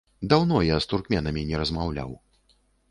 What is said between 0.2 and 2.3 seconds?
Даўно я з туркменамі не размаўляў.